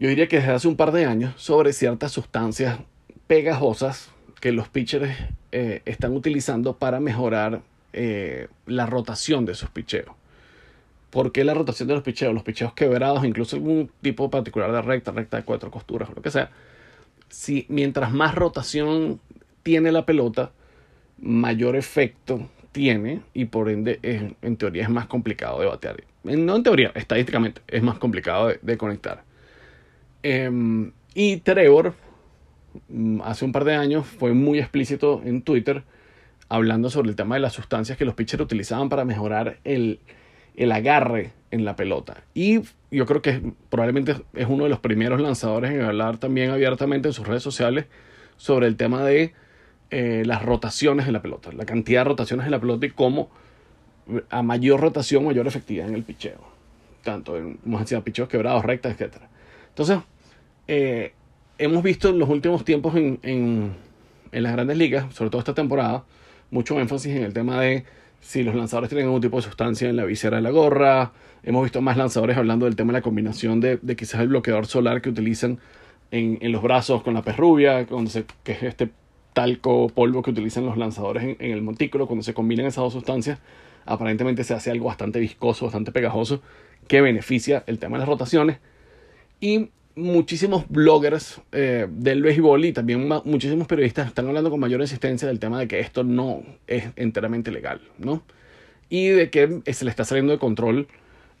yo 0.00 0.08
diría 0.08 0.26
que 0.26 0.38
desde 0.38 0.52
hace 0.52 0.66
un 0.66 0.76
par 0.76 0.90
de 0.90 1.04
años, 1.04 1.34
sobre 1.36 1.72
ciertas 1.72 2.10
sustancias 2.10 2.80
pegajosas 3.28 4.10
que 4.40 4.50
los 4.50 4.68
pitchers 4.68 5.16
eh, 5.52 5.82
están 5.84 6.16
utilizando 6.16 6.76
para 6.76 6.98
mejorar 6.98 7.60
eh, 7.92 8.48
la 8.66 8.86
rotación 8.86 9.44
de 9.44 9.54
sus 9.54 9.70
picheos. 9.70 10.10
¿Por 11.10 11.30
qué 11.30 11.44
la 11.44 11.54
rotación 11.54 11.86
de 11.88 11.94
los 11.94 12.02
picheos? 12.02 12.34
Los 12.34 12.42
picheos 12.42 12.72
quebrados, 12.72 13.24
incluso 13.24 13.56
algún 13.56 13.90
tipo 14.00 14.30
particular 14.30 14.72
de 14.72 14.82
recta, 14.82 15.12
recta 15.12 15.36
de 15.36 15.44
cuatro 15.44 15.70
costuras, 15.70 16.08
lo 16.14 16.22
que 16.22 16.30
sea. 16.30 16.50
Si 17.28 17.66
mientras 17.68 18.12
más 18.12 18.34
rotación 18.34 19.20
tiene 19.62 19.92
la 19.92 20.06
pelota, 20.06 20.50
mayor 21.20 21.76
efecto 21.76 22.48
tiene 22.72 23.20
y 23.34 23.44
por 23.46 23.68
ende 23.68 23.98
en 24.02 24.56
teoría 24.56 24.84
es 24.84 24.90
más 24.90 25.06
complicado 25.06 25.60
de 25.60 25.66
batear. 25.66 25.96
No 26.22 26.56
en 26.56 26.62
teoría, 26.62 26.92
estadísticamente 26.94 27.62
es 27.66 27.82
más 27.82 27.98
complicado 27.98 28.52
de, 28.60 28.76
conectar. 28.76 29.22
Em, 30.22 30.92
y 31.14 31.38
Trevor, 31.38 31.94
mm, 32.88 33.22
hace 33.22 33.44
un 33.44 33.52
par 33.52 33.64
de 33.64 33.74
años, 33.74 34.06
fue 34.06 34.32
muy 34.32 34.58
explícito 34.58 35.22
en 35.24 35.42
Twitter 35.42 35.84
hablando 36.48 36.90
sobre 36.90 37.10
el 37.10 37.16
tema 37.16 37.36
de 37.36 37.40
las 37.40 37.52
sustancias 37.52 37.96
que 37.96 38.04
los 38.04 38.14
pitchers 38.14 38.42
utilizaban 38.42 38.88
para 38.88 39.04
mejorar 39.04 39.58
el, 39.64 40.00
el 40.56 40.72
agarre 40.72 41.32
en 41.50 41.64
la 41.64 41.76
pelota. 41.76 42.24
Y 42.34 42.60
yo 42.90 43.06
creo 43.06 43.22
que 43.22 43.52
probablemente 43.68 44.16
es 44.34 44.46
uno 44.48 44.64
de 44.64 44.70
los 44.70 44.80
primeros 44.80 45.20
lanzadores 45.20 45.70
en 45.70 45.82
hablar 45.82 46.18
también 46.18 46.50
abiertamente 46.50 47.08
en 47.08 47.14
sus 47.14 47.26
redes 47.26 47.42
sociales 47.42 47.86
sobre 48.36 48.66
el 48.66 48.76
tema 48.76 49.04
de 49.04 49.32
eh, 49.90 50.22
las 50.26 50.42
rotaciones 50.42 51.06
en 51.06 51.12
la 51.12 51.22
pelota, 51.22 51.50
la 51.52 51.64
cantidad 51.64 52.00
de 52.00 52.04
rotaciones 52.10 52.46
en 52.46 52.52
la 52.52 52.60
pelota 52.60 52.86
y 52.86 52.90
cómo 52.90 53.30
a 54.28 54.42
mayor 54.42 54.80
rotación, 54.80 55.24
mayor 55.24 55.46
efectividad 55.46 55.88
en 55.88 55.94
el 55.94 56.02
picheo. 56.02 56.40
Tanto 57.04 57.36
en, 57.36 57.54
como 57.56 57.78
decía, 57.78 58.00
picheos 58.02 58.28
quebrados, 58.28 58.64
rectas, 58.64 59.00
etc. 59.00 59.16
Entonces, 59.68 59.98
eh, 60.72 61.14
hemos 61.58 61.82
visto 61.82 62.10
en 62.10 62.20
los 62.20 62.28
últimos 62.28 62.64
tiempos 62.64 62.94
en, 62.94 63.18
en, 63.24 63.72
en, 64.30 64.42
las 64.44 64.52
grandes 64.52 64.76
ligas, 64.76 65.12
sobre 65.12 65.28
todo 65.28 65.40
esta 65.40 65.52
temporada, 65.52 66.04
mucho 66.52 66.78
énfasis 66.78 67.16
en 67.16 67.24
el 67.24 67.32
tema 67.32 67.60
de 67.60 67.84
si 68.20 68.44
los 68.44 68.54
lanzadores 68.54 68.88
tienen 68.88 69.06
algún 69.06 69.20
tipo 69.20 69.38
de 69.38 69.42
sustancia 69.42 69.88
en 69.88 69.96
la 69.96 70.04
visera 70.04 70.36
de 70.36 70.44
la 70.44 70.50
gorra. 70.50 71.10
Hemos 71.42 71.64
visto 71.64 71.80
más 71.82 71.96
lanzadores 71.96 72.36
hablando 72.36 72.66
del 72.66 72.76
tema 72.76 72.92
de 72.92 73.00
la 73.00 73.02
combinación 73.02 73.60
de, 73.60 73.80
quizás 73.96 74.20
el 74.20 74.28
bloqueador 74.28 74.66
solar 74.66 75.02
que 75.02 75.08
utilizan 75.08 75.58
en, 76.12 76.38
en 76.40 76.52
los 76.52 76.62
brazos 76.62 77.02
con 77.02 77.14
la 77.14 77.22
perrubia, 77.22 77.84
se, 78.06 78.24
que 78.44 78.52
es 78.52 78.62
este 78.62 78.90
talco 79.32 79.88
polvo 79.88 80.22
que 80.22 80.30
utilizan 80.30 80.66
los 80.66 80.76
lanzadores 80.76 81.36
en, 81.40 81.50
el 81.50 81.62
montículo, 81.62 82.06
cuando 82.06 82.22
se 82.22 82.32
combinan 82.32 82.66
esas 82.66 82.84
dos 82.84 82.92
sustancias, 82.92 83.40
aparentemente 83.86 84.44
se 84.44 84.54
hace 84.54 84.70
algo 84.70 84.86
bastante 84.86 85.18
viscoso, 85.18 85.64
bastante 85.64 85.90
pegajoso, 85.90 86.42
que 86.86 87.00
beneficia 87.00 87.64
el 87.66 87.80
tema 87.80 87.96
de 87.96 88.02
las 88.02 88.08
rotaciones. 88.08 88.58
Y 89.40 89.70
muchísimos 89.96 90.68
bloggers 90.68 91.40
eh, 91.52 91.86
del 91.90 92.22
béisbol 92.22 92.64
y 92.64 92.72
también 92.72 93.08
muchísimos 93.24 93.66
periodistas 93.66 94.08
están 94.08 94.28
hablando 94.28 94.50
con 94.50 94.60
mayor 94.60 94.80
insistencia 94.80 95.28
del 95.28 95.38
tema 95.38 95.58
de 95.58 95.68
que 95.68 95.80
esto 95.80 96.04
no 96.04 96.42
es 96.66 96.84
enteramente 96.96 97.50
legal, 97.50 97.80
¿no? 97.98 98.22
Y 98.88 99.08
de 99.08 99.30
que 99.30 99.60
se 99.72 99.84
le 99.84 99.90
está 99.90 100.04
saliendo 100.04 100.32
de 100.32 100.38
control 100.38 100.88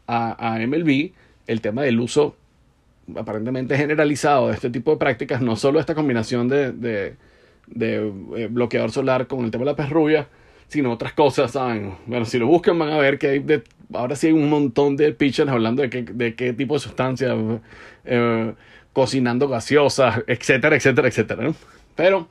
a, 0.06 0.54
a 0.54 0.58
MLB 0.66 1.12
el 1.46 1.60
tema 1.60 1.82
del 1.82 1.98
uso 2.00 2.36
aparentemente 3.16 3.76
generalizado 3.76 4.48
de 4.48 4.54
este 4.54 4.70
tipo 4.70 4.92
de 4.92 4.96
prácticas, 4.98 5.42
no 5.42 5.56
solo 5.56 5.80
esta 5.80 5.94
combinación 5.94 6.48
de 6.48 7.16
de 7.70 8.12
eh, 8.36 8.48
bloqueador 8.50 8.90
solar 8.90 9.26
con 9.26 9.44
el 9.44 9.50
tema 9.50 9.64
de 9.64 9.70
la 9.70 9.76
pez 9.76 9.90
rubia, 9.90 10.28
sino 10.68 10.92
otras 10.92 11.12
cosas, 11.12 11.52
¿saben? 11.52 11.94
Bueno, 12.06 12.24
si 12.24 12.38
lo 12.38 12.46
buscan 12.46 12.78
van 12.78 12.90
a 12.90 12.98
ver 12.98 13.18
que 13.18 13.28
hay 13.28 13.38
de, 13.40 13.62
ahora 13.92 14.16
sí 14.16 14.28
hay 14.28 14.32
un 14.32 14.48
montón 14.48 14.96
de 14.96 15.12
pitchers 15.12 15.50
hablando 15.50 15.82
de, 15.82 15.88
de 15.88 16.34
qué 16.34 16.52
tipo 16.52 16.74
de 16.74 16.80
sustancias, 16.80 17.36
eh, 18.04 18.54
cocinando 18.92 19.48
gaseosas, 19.48 20.22
etcétera, 20.26 20.76
etcétera, 20.76 21.08
etcétera. 21.08 21.52
Pero 21.96 22.28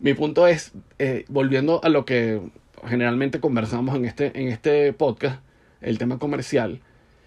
mi 0.00 0.14
punto 0.14 0.46
es, 0.46 0.72
eh, 0.98 1.24
volviendo 1.28 1.80
a 1.82 1.88
lo 1.88 2.04
que 2.04 2.40
generalmente 2.86 3.40
conversamos 3.40 3.96
en 3.96 4.04
este, 4.04 4.38
en 4.38 4.48
este 4.48 4.92
podcast, 4.92 5.40
el 5.80 5.98
tema 5.98 6.18
comercial, 6.18 6.80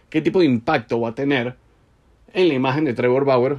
¿qué 0.09 0.21
tipo 0.21 0.39
de 0.39 0.45
impacto 0.45 0.99
va 1.01 1.09
a 1.09 1.15
tener 1.15 1.55
en 2.33 2.47
la 2.47 2.53
imagen 2.53 2.85
de 2.85 2.93
Trevor 2.93 3.25
Bauer 3.25 3.57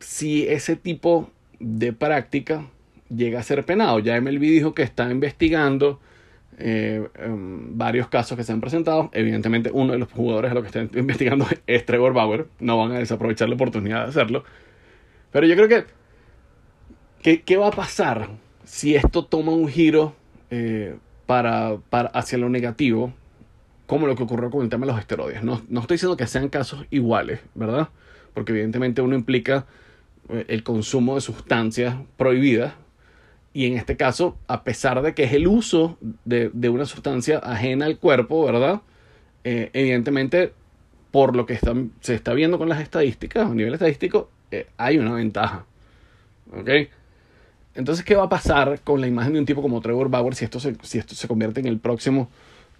si 0.00 0.46
ese 0.46 0.76
tipo 0.76 1.30
de 1.58 1.92
práctica 1.92 2.66
llega 3.14 3.40
a 3.40 3.42
ser 3.42 3.64
penado. 3.64 3.98
Ya 3.98 4.20
MLB 4.20 4.40
dijo 4.40 4.74
que 4.74 4.82
está 4.82 5.10
investigando 5.10 6.00
eh, 6.58 7.08
em, 7.16 7.76
varios 7.76 8.08
casos 8.08 8.36
que 8.36 8.44
se 8.44 8.52
han 8.52 8.60
presentado. 8.60 9.10
Evidentemente, 9.12 9.70
uno 9.72 9.92
de 9.92 9.98
los 9.98 10.10
jugadores 10.12 10.50
a 10.50 10.54
lo 10.54 10.62
que 10.62 10.68
están 10.68 10.90
investigando 10.94 11.46
es 11.66 11.84
Trevor 11.84 12.12
Bauer. 12.12 12.46
No 12.60 12.78
van 12.78 12.92
a 12.92 12.98
desaprovechar 12.98 13.48
la 13.48 13.54
oportunidad 13.54 14.04
de 14.04 14.10
hacerlo. 14.10 14.44
Pero 15.32 15.46
yo 15.46 15.56
creo 15.56 15.68
que. 15.68 15.84
¿Qué, 17.22 17.42
qué 17.42 17.56
va 17.56 17.68
a 17.68 17.70
pasar 17.70 18.28
si 18.64 18.94
esto 18.94 19.24
toma 19.24 19.52
un 19.52 19.66
giro 19.68 20.14
eh, 20.50 20.96
para, 21.26 21.78
para, 21.88 22.08
hacia 22.10 22.36
lo 22.38 22.48
negativo? 22.48 23.14
Como 23.86 24.06
lo 24.06 24.14
que 24.14 24.22
ocurrió 24.22 24.50
con 24.50 24.62
el 24.62 24.68
tema 24.68 24.86
de 24.86 24.92
los 24.92 25.00
esteroides. 25.00 25.42
No, 25.42 25.62
no 25.68 25.80
estoy 25.80 25.96
diciendo 25.96 26.16
que 26.16 26.26
sean 26.26 26.48
casos 26.48 26.86
iguales, 26.90 27.40
¿verdad? 27.54 27.88
Porque 28.34 28.52
evidentemente 28.52 29.02
uno 29.02 29.14
implica 29.14 29.66
eh, 30.28 30.44
el 30.48 30.62
consumo 30.62 31.14
de 31.14 31.20
sustancias 31.20 31.96
prohibidas 32.16 32.74
y 33.54 33.66
en 33.66 33.74
este 33.78 33.96
caso, 33.96 34.36
a 34.48 34.64
pesar 34.64 35.00
de 35.00 35.14
que 35.14 35.22
es 35.22 35.32
el 35.32 35.46
uso 35.46 35.96
de, 36.24 36.50
una 36.68 36.86
sustancia 36.86 37.38
ajena 37.38 37.86
al 37.86 37.98
cuerpo, 37.98 38.44
¿verdad? 38.44 38.82
Eh, 39.44 39.70
evidentemente, 39.72 40.52
por 41.12 41.36
lo 41.36 41.46
que 41.46 41.60
se 42.00 42.14
está 42.14 42.34
viendo 42.34 42.58
con 42.58 42.68
las 42.68 42.80
estadísticas, 42.80 43.48
a 43.48 43.54
nivel 43.54 43.72
estadístico, 43.72 44.28
eh, 44.50 44.66
hay 44.76 44.98
una 44.98 45.12
ventaja. 45.12 45.66
¿Ok? 46.52 46.68
Entonces, 47.76 48.04
¿qué 48.04 48.16
va 48.16 48.24
a 48.24 48.28
pasar 48.28 48.80
con 48.82 49.00
la 49.00 49.06
imagen 49.06 49.34
de 49.34 49.38
un 49.38 49.46
tipo 49.46 49.62
como 49.62 49.80
Trevor 49.80 50.08
Bauer 50.08 50.34
si 50.34 50.44
esto 50.44 50.58
se, 50.58 50.74
si 50.82 50.98
esto 50.98 51.14
se 51.14 51.28
convierte 51.28 51.60
en 51.60 51.66
el 51.66 51.78
próximo, 51.78 52.30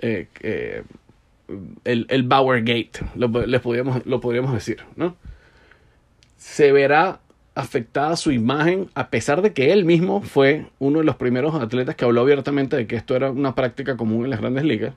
eh, 0.00 0.26
el, 1.84 2.06
el 2.08 2.22
Bauer 2.24 2.64
Gate, 2.64 2.98
lo, 3.14 3.28
les 3.46 3.60
podríamos, 3.60 4.04
lo 4.06 4.20
podríamos 4.20 4.52
decir, 4.52 4.82
¿no? 4.96 5.14
Se 6.36 6.72
verá 6.72 7.20
afectada 7.54 8.16
su 8.16 8.32
imagen, 8.32 8.90
a 8.94 9.10
pesar 9.10 9.42
de 9.42 9.52
que 9.52 9.72
él 9.72 9.84
mismo 9.84 10.22
fue 10.22 10.66
uno 10.78 10.98
de 10.98 11.04
los 11.04 11.16
primeros 11.16 11.54
atletas 11.54 11.94
que 11.94 12.04
habló 12.04 12.22
abiertamente 12.22 12.76
de 12.76 12.86
que 12.86 12.96
esto 12.96 13.14
era 13.14 13.30
una 13.30 13.54
práctica 13.54 13.96
común 13.96 14.24
en 14.24 14.30
las 14.30 14.40
grandes 14.40 14.64
ligas, 14.64 14.94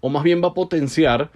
o 0.00 0.08
más 0.08 0.22
bien 0.22 0.42
va 0.42 0.48
a 0.48 0.54
potenciar 0.54 1.30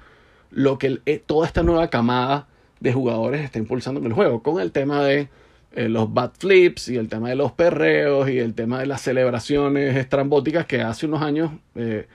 lo 0.50 0.78
que 0.78 1.00
eh, 1.04 1.22
toda 1.24 1.46
esta 1.46 1.62
nueva 1.62 1.88
camada 1.88 2.48
de 2.80 2.92
jugadores 2.92 3.42
está 3.42 3.58
impulsando 3.58 4.00
en 4.00 4.06
el 4.06 4.12
juego, 4.12 4.42
con 4.42 4.60
el 4.60 4.72
tema 4.72 5.02
de 5.02 5.28
eh, 5.72 5.88
los 5.88 6.12
bat 6.12 6.34
flips 6.38 6.88
y 6.88 6.96
el 6.96 7.08
tema 7.08 7.28
de 7.28 7.34
los 7.34 7.52
perreos 7.52 8.30
y 8.30 8.38
el 8.38 8.54
tema 8.54 8.80
de 8.80 8.86
las 8.86 9.02
celebraciones 9.02 9.96
estrambóticas 9.96 10.64
que 10.66 10.80
hace 10.80 11.06
unos 11.06 11.22
años 11.22 11.50
eh, 11.74 12.06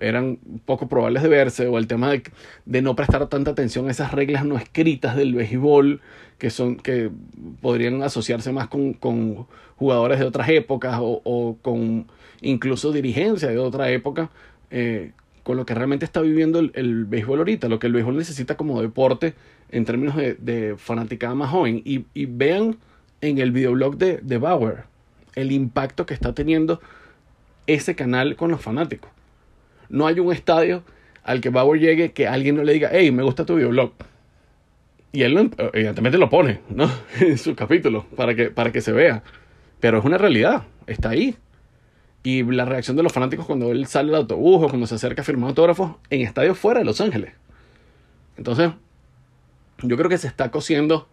eran 0.00 0.38
poco 0.64 0.88
probables 0.88 1.22
de 1.22 1.28
verse, 1.28 1.66
o 1.66 1.78
el 1.78 1.86
tema 1.86 2.10
de, 2.10 2.22
de, 2.66 2.82
no 2.82 2.96
prestar 2.96 3.26
tanta 3.28 3.50
atención 3.50 3.88
a 3.88 3.90
esas 3.90 4.12
reglas 4.12 4.44
no 4.44 4.56
escritas 4.56 5.16
del 5.16 5.34
béisbol, 5.34 6.00
que, 6.38 6.50
son, 6.50 6.76
que 6.76 7.10
podrían 7.60 8.02
asociarse 8.02 8.50
más 8.50 8.68
con, 8.68 8.94
con 8.94 9.46
jugadores 9.76 10.18
de 10.18 10.24
otras 10.24 10.48
épocas 10.48 10.98
o, 11.00 11.20
o, 11.24 11.56
con 11.62 12.06
incluso 12.40 12.92
dirigencia 12.92 13.48
de 13.48 13.58
otra 13.58 13.90
época, 13.90 14.30
eh, 14.70 15.12
con 15.42 15.56
lo 15.56 15.66
que 15.66 15.74
realmente 15.74 16.04
está 16.04 16.20
viviendo 16.20 16.58
el, 16.58 16.72
el, 16.74 17.04
béisbol 17.04 17.38
ahorita, 17.38 17.68
lo 17.68 17.78
que 17.78 17.86
el 17.86 17.92
béisbol 17.92 18.16
necesita 18.16 18.56
como 18.56 18.80
deporte 18.80 19.34
en 19.70 19.84
términos 19.84 20.16
de, 20.16 20.34
de 20.34 20.76
fanaticada 20.76 21.34
más 21.34 21.50
joven. 21.50 21.82
Y, 21.84 22.06
y 22.14 22.26
vean 22.26 22.76
en 23.20 23.38
el 23.38 23.52
videoblog 23.52 23.96
de, 23.96 24.18
de 24.22 24.38
Bauer 24.38 24.84
el 25.34 25.52
impacto 25.52 26.06
que 26.06 26.14
está 26.14 26.34
teniendo 26.34 26.80
ese 27.66 27.94
canal 27.94 28.36
con 28.36 28.50
los 28.50 28.60
fanáticos 28.60 29.10
no 29.90 30.06
hay 30.06 30.18
un 30.20 30.32
estadio 30.32 30.82
al 31.22 31.40
que 31.40 31.50
Bauer 31.50 31.78
llegue 31.78 32.12
que 32.12 32.26
alguien 32.26 32.56
no 32.56 32.64
le 32.64 32.72
diga, 32.72 32.88
hey, 32.92 33.10
me 33.10 33.22
gusta 33.22 33.44
tu 33.44 33.56
videoblog. 33.56 33.92
Y 35.12 35.22
él 35.22 35.50
evidentemente 35.72 36.18
lo 36.18 36.30
pone, 36.30 36.60
¿no? 36.70 36.90
en 37.20 37.36
su 37.36 37.54
capítulo, 37.54 38.06
para 38.16 38.34
que, 38.34 38.50
para 38.50 38.72
que 38.72 38.80
se 38.80 38.92
vea. 38.92 39.22
Pero 39.80 39.98
es 39.98 40.04
una 40.04 40.18
realidad, 40.18 40.64
está 40.86 41.10
ahí. 41.10 41.36
Y 42.22 42.42
la 42.44 42.64
reacción 42.64 42.96
de 42.96 43.02
los 43.02 43.12
fanáticos 43.12 43.46
cuando 43.46 43.72
él 43.72 43.86
sale 43.86 44.08
del 44.08 44.16
autobús 44.16 44.64
o 44.64 44.68
cuando 44.68 44.86
se 44.86 44.94
acerca 44.94 45.22
a 45.22 45.24
firmar 45.24 45.48
autógrafos 45.48 45.96
en 46.10 46.20
estadios 46.20 46.58
fuera 46.58 46.80
de 46.80 46.84
Los 46.84 47.00
Ángeles. 47.00 47.32
Entonces, 48.36 48.70
yo 49.82 49.96
creo 49.96 50.08
que 50.08 50.18
se 50.18 50.26
está 50.26 50.50
cociendo 50.50 51.08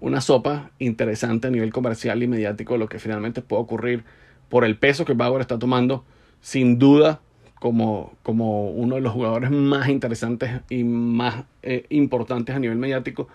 una 0.00 0.20
sopa 0.20 0.70
interesante 0.78 1.46
a 1.46 1.50
nivel 1.50 1.72
comercial 1.72 2.22
y 2.22 2.26
mediático, 2.26 2.76
lo 2.76 2.88
que 2.88 2.98
finalmente 2.98 3.40
puede 3.42 3.62
ocurrir 3.62 4.04
por 4.48 4.64
el 4.64 4.76
peso 4.76 5.04
que 5.04 5.12
Bauer 5.12 5.40
está 5.40 5.58
tomando. 5.58 6.04
Sin 6.40 6.78
duda, 6.78 7.20
como, 7.62 8.12
como 8.24 8.72
uno 8.72 8.96
de 8.96 9.00
los 9.00 9.12
jugadores 9.12 9.52
más 9.52 9.88
interesantes 9.88 10.50
y 10.68 10.82
más 10.82 11.44
eh, 11.62 11.86
importantes 11.90 12.56
a 12.56 12.58
nivel 12.58 12.76
mediático 12.76 13.28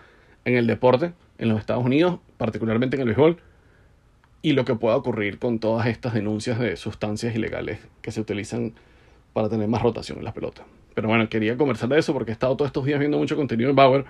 en 0.44 0.58
el 0.58 0.68
deporte 0.68 1.14
en 1.38 1.48
los 1.48 1.58
Estados 1.62 1.86
Unidos, 1.86 2.20
particularmente 2.36 2.98
en 2.98 3.04
el 3.04 3.08
béisbol, 3.08 3.38
y 4.42 4.52
lo 4.52 4.66
que 4.66 4.76
pueda 4.76 4.98
ocurrir 4.98 5.40
con 5.40 5.60
todas 5.60 5.88
estas 5.88 6.14
denuncias 6.14 6.60
de 6.60 6.76
sustancias 6.76 7.34
ilegales 7.38 7.80
que 8.02 8.12
se 8.12 8.20
utilizan 8.20 8.74
para 9.32 9.48
tener 9.48 9.70
más 9.70 9.82
rotación 9.82 10.18
en 10.18 10.26
las 10.26 10.34
pelotas. 10.34 10.66
Pero 10.94 11.08
bueno, 11.08 11.30
quería 11.30 11.56
conversar 11.56 11.88
de 11.88 11.98
eso 11.98 12.12
porque 12.12 12.32
he 12.32 12.34
estado 12.34 12.58
todos 12.58 12.68
estos 12.68 12.84
días 12.84 13.00
viendo 13.00 13.18
mucho 13.18 13.38
contenido 13.38 13.70
en 13.70 13.78
Bauer. 13.78 14.04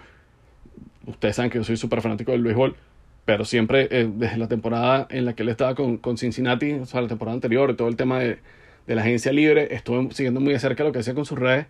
Ustedes 1.05 1.36
saben 1.36 1.51
que 1.51 1.59
yo 1.59 1.63
soy 1.63 1.77
súper 1.77 2.01
fanático 2.01 2.31
del 2.31 2.41
béisbol 2.41 2.75
pero 3.24 3.43
siempre 3.43 3.89
eh, 3.91 4.09
desde 4.09 4.38
la 4.38 4.47
temporada 4.47 5.05
en 5.09 5.25
la 5.25 5.33
que 5.33 5.43
él 5.43 5.50
estaba 5.50 5.75
con, 5.75 5.97
con 5.97 6.17
Cincinnati, 6.17 6.71
o 6.71 6.86
sea, 6.86 7.01
la 7.01 7.09
temporada 7.09 7.36
anterior, 7.36 7.75
todo 7.75 7.89
el 7.89 7.97
tema 7.97 8.19
de, 8.19 8.39
de 8.88 8.96
la 8.96 9.01
agencia 9.01 9.32
libre, 9.32 9.75
estuve 9.75 10.12
siguiendo 10.13 10.39
muy 10.39 10.53
de 10.53 10.60
cerca 10.60 10.84
lo 10.84 10.91
que 10.91 11.00
hacía 11.00 11.13
con 11.13 11.25
sus 11.25 11.38
redes, 11.38 11.67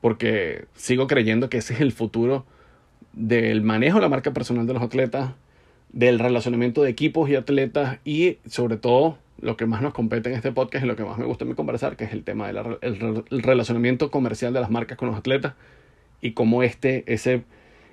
porque 0.00 0.66
sigo 0.74 1.06
creyendo 1.06 1.50
que 1.50 1.58
ese 1.58 1.74
es 1.74 1.80
el 1.80 1.92
futuro 1.92 2.44
del 3.12 3.62
manejo 3.62 3.96
de 3.96 4.02
la 4.02 4.08
marca 4.08 4.32
personal 4.32 4.66
de 4.66 4.74
los 4.74 4.82
atletas, 4.82 5.32
del 5.92 6.18
relacionamiento 6.18 6.82
de 6.82 6.90
equipos 6.90 7.28
y 7.28 7.34
atletas 7.34 7.98
y 8.04 8.38
sobre 8.46 8.76
todo 8.76 9.18
lo 9.40 9.56
que 9.56 9.66
más 9.66 9.82
nos 9.82 9.94
compete 9.94 10.28
en 10.28 10.36
este 10.36 10.52
podcast 10.52 10.84
y 10.84 10.88
lo 10.88 10.96
que 10.96 11.04
más 11.04 11.18
me 11.18 11.24
gusta 11.24 11.44
a 11.44 11.48
mí 11.48 11.54
conversar, 11.54 11.96
que 11.96 12.04
es 12.04 12.12
el 12.12 12.22
tema 12.22 12.46
del 12.46 12.78
el 12.82 13.42
relacionamiento 13.42 14.10
comercial 14.10 14.52
de 14.52 14.60
las 14.60 14.70
marcas 14.70 14.98
con 14.98 15.08
los 15.08 15.16
atletas 15.16 15.54
y 16.20 16.32
cómo 16.32 16.62
este, 16.62 17.10
ese 17.12 17.42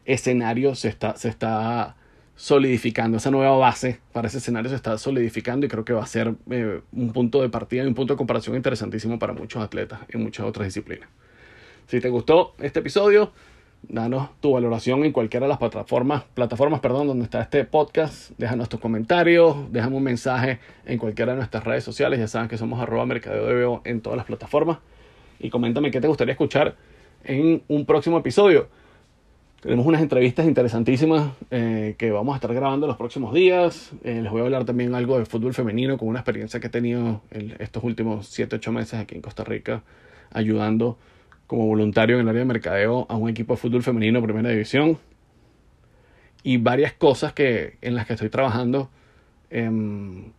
escenario 0.05 0.75
se 0.75 0.89
está, 0.89 1.15
se 1.15 1.29
está 1.29 1.95
solidificando, 2.38 3.17
esa 3.17 3.32
nueva 3.32 3.58
base 3.58 4.00
para 4.13 4.27
ese 4.27 4.38
escenario 4.38 4.70
se 4.70 4.75
está 4.75 4.98
solidificando 5.00 5.65
y 5.65 5.70
creo 5.70 5.84
que 5.84 5.91
va 5.91 6.03
a 6.03 6.08
ser 6.08 6.36
eh, 6.51 6.82
un 6.94 7.12
punto 7.12 7.41
de 7.41 7.50
partida 7.50 7.84
y 7.84 7.88
un 7.88 7.96
punto 7.96 8.13
de 8.13 8.17
comparación 8.17 8.56
interesantísimo 8.56 9.17
para 9.17 9.34
muchos 9.34 9.62
atletas 9.62 10.01
en 10.10 10.22
muchas 10.24 10.46
otras 10.46 10.67
disciplinas. 10.67 11.10
Si 11.88 12.00
te 12.00 12.10
gustó 12.10 12.53
este 12.60 12.79
episodio, 12.79 13.32
danos 13.82 14.29
tu 14.39 14.51
valoración 14.51 15.03
en 15.03 15.12
cualquiera 15.13 15.48
de 15.48 15.50
las 15.50 15.58
plataformas, 15.58 16.25
plataformas 16.36 16.79
perdón, 16.79 17.08
donde 17.08 17.24
está 17.24 17.41
este 17.41 17.65
podcast. 17.65 18.32
Déjanos 18.38 18.70
tus 18.70 18.79
comentarios, 18.79 19.72
déjame 19.72 19.96
un 19.96 20.03
mensaje 20.03 20.60
en 20.86 21.00
cualquiera 21.00 21.32
de 21.32 21.38
nuestras 21.38 21.63
redes 21.63 21.84
sociales. 21.84 22.20
Ya 22.20 22.27
saben 22.27 22.50
que 22.50 22.58
somos 22.58 22.79
arroba 22.79 23.08
mercadeo 23.08 23.82
en 23.84 24.01
todas 24.01 24.15
las 24.15 24.27
plataformas. 24.27 24.77
Y 25.39 25.50
coméntame 25.50 25.89
qué 25.89 26.01
te 26.01 26.08
gustaría 26.08 26.34
escuchar 26.34 26.75
en 27.24 27.63
un 27.67 27.86
próximo 27.88 28.20
episodio. 28.20 28.67
Tenemos 29.61 29.87
unas 29.87 30.01
entrevistas 30.01 30.45
interesantísimas 30.45 31.31
eh, 31.49 31.95
que 31.97 32.11
vamos 32.11 32.33
a 32.33 32.37
estar 32.37 32.53
grabando 32.53 32.85
los 32.85 32.95
próximos 32.95 33.33
días. 33.33 33.91
Eh, 34.03 34.21
les 34.21 34.31
voy 34.31 34.41
a 34.41 34.43
hablar 34.43 34.65
también 34.65 34.93
algo 34.93 35.17
de 35.17 35.25
fútbol 35.25 35.55
femenino 35.55 35.97
con 35.97 36.07
una 36.09 36.19
experiencia 36.19 36.59
que 36.59 36.67
he 36.67 36.69
tenido 36.69 37.21
en 37.31 37.55
estos 37.57 37.83
últimos 37.83 38.37
7-8 38.37 38.71
meses 38.71 38.99
aquí 38.99 39.15
en 39.15 39.21
Costa 39.21 39.43
Rica 39.43 39.81
ayudando 40.31 40.99
como 41.47 41.65
voluntario 41.65 42.17
en 42.17 42.21
el 42.21 42.29
área 42.29 42.41
de 42.41 42.45
mercadeo 42.45 43.07
a 43.09 43.15
un 43.15 43.29
equipo 43.29 43.53
de 43.53 43.57
fútbol 43.57 43.81
femenino 43.81 44.21
primera 44.21 44.49
división 44.49 44.99
y 46.43 46.57
varias 46.57 46.93
cosas 46.93 47.33
que 47.33 47.77
en 47.81 47.95
las 47.95 48.05
que 48.05 48.13
estoy 48.13 48.29
trabajando 48.29 48.91
en, 49.49 50.33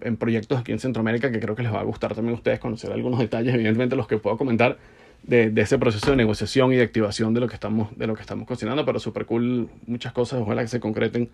en, 0.00 0.16
proyectos 0.16 0.58
aquí 0.58 0.72
en 0.72 0.80
Centroamérica 0.80 1.30
que 1.30 1.38
creo 1.38 1.54
que 1.54 1.62
les 1.62 1.72
va 1.72 1.80
a 1.80 1.84
gustar 1.84 2.14
también 2.14 2.34
a 2.34 2.38
ustedes 2.38 2.58
conocer 2.58 2.90
algunos 2.90 3.20
detalles 3.20 3.54
evidentemente 3.54 3.94
los 3.94 4.08
que 4.08 4.18
puedo 4.18 4.36
comentar 4.36 4.78
de, 5.26 5.52
ese 5.56 5.78
proceso 5.78 6.10
de 6.10 6.16
negociación 6.16 6.72
y 6.72 6.76
de 6.76 6.82
activación 6.82 7.34
de 7.34 7.40
lo 7.40 7.48
que 7.48 7.54
estamos 7.54 7.96
de 7.96 8.06
lo 8.06 8.14
que 8.14 8.20
estamos 8.20 8.46
cocinando 8.46 8.84
pero 8.84 8.98
súper 8.98 9.26
cool 9.26 9.68
muchas 9.86 10.12
cosas 10.12 10.40
ojalá 10.40 10.62
que 10.62 10.68
se 10.68 10.80
concreten 10.80 11.30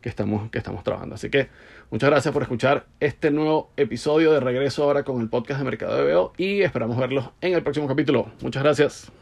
que 0.00 0.10
estamos, 0.10 0.50
que 0.50 0.58
estamos 0.58 0.84
trabajando. 0.84 1.16
Así 1.16 1.30
que 1.30 1.48
muchas 1.90 2.10
gracias 2.10 2.32
por 2.32 2.42
escuchar 2.42 2.86
este 3.00 3.32
nuevo 3.32 3.72
episodio 3.76 4.32
de 4.32 4.38
regreso 4.38 4.84
ahora 4.84 5.02
con 5.02 5.20
el 5.20 5.28
podcast 5.28 5.58
de 5.58 5.64
Mercado 5.64 5.96
de 5.96 6.04
Veo 6.04 6.32
y 6.36 6.62
esperamos 6.62 6.96
verlos 6.96 7.30
en 7.40 7.54
el 7.54 7.62
próximo 7.64 7.88
capítulo. 7.88 8.30
Muchas 8.40 8.62
gracias. 8.62 9.12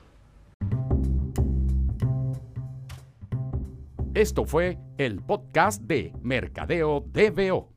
Esto 4.14 4.44
fue 4.44 4.78
el 4.98 5.22
podcast 5.22 5.82
de 5.82 6.12
Mercadeo 6.22 7.04
DBO 7.12 7.73